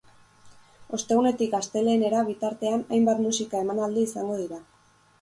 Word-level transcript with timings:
Ostegunetik 0.97 1.53
astelehenera 1.59 2.23
bitartean 2.33 2.85
hainbat 2.97 3.25
musika 3.29 3.65
emanaldi 3.69 4.11
izango 4.11 4.45
dira. 4.45 4.65